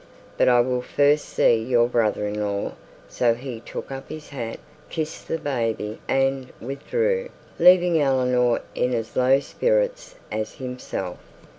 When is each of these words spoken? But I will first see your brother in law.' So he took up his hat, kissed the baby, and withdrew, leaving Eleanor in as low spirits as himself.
But 0.35 0.47
I 0.49 0.61
will 0.61 0.81
first 0.81 1.25
see 1.25 1.53
your 1.57 1.87
brother 1.87 2.25
in 2.27 2.41
law.' 2.43 2.71
So 3.07 3.35
he 3.35 3.59
took 3.59 3.91
up 3.91 4.09
his 4.09 4.29
hat, 4.29 4.57
kissed 4.89 5.27
the 5.27 5.37
baby, 5.37 5.99
and 6.07 6.51
withdrew, 6.59 7.29
leaving 7.59 8.01
Eleanor 8.01 8.61
in 8.73 8.95
as 8.95 9.15
low 9.15 9.39
spirits 9.39 10.15
as 10.31 10.55
himself. 10.55 11.19